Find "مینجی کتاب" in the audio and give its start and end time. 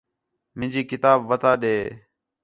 0.57-1.19